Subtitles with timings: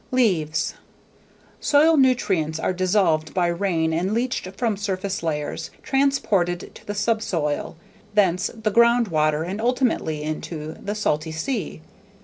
[0.09, 0.73] Leaves.
[1.59, 7.75] Soil nutrients are dissolved by rain and leached from surface layers, transported to the subsoil,
[8.15, 11.83] thence the ground water, and ultimately into the salty sea.